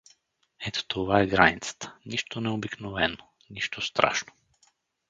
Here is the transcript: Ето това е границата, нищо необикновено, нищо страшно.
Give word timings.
Ето 0.65 0.87
това 0.87 1.19
е 1.21 1.27
границата, 1.27 1.95
нищо 2.05 2.41
необикновено, 2.41 3.17
нищо 3.49 3.81
страшно. 3.81 4.33